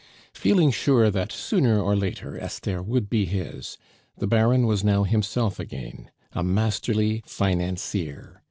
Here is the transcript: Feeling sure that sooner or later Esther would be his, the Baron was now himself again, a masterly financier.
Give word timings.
Feeling 0.33 0.71
sure 0.71 1.11
that 1.11 1.31
sooner 1.31 1.79
or 1.79 1.95
later 1.95 2.35
Esther 2.39 2.81
would 2.81 3.07
be 3.07 3.25
his, 3.25 3.77
the 4.17 4.25
Baron 4.25 4.65
was 4.65 4.83
now 4.83 5.03
himself 5.03 5.59
again, 5.59 6.09
a 6.33 6.41
masterly 6.43 7.21
financier. 7.27 8.39